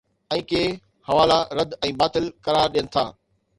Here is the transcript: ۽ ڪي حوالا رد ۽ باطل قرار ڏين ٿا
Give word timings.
۽ 0.35 0.37
ڪي 0.51 0.61
حوالا 1.09 1.37
رد 1.61 1.71
۽ 1.85 1.91
باطل 2.01 2.25
قرار 2.49 2.67
ڏين 2.79 2.85
ٿا 2.97 3.05